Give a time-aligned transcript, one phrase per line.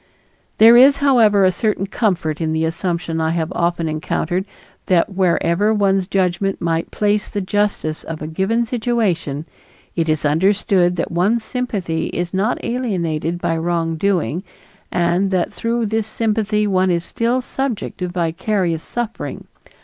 [0.57, 4.45] There is, however, a certain comfort in the assumption I have often encountered
[4.87, 9.45] that wherever one's judgment might place the justice of a given situation,
[9.95, 14.41] it is understood that one's sympathy is not alienated by wrongdoing,
[14.91, 19.45] and that through this sympathy one is still subject to vicarious suffering.